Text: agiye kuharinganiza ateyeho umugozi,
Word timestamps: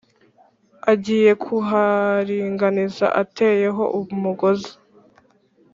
agiye 0.91 1.31
kuharinganiza 1.43 3.05
ateyeho 3.21 3.83
umugozi, 4.13 4.71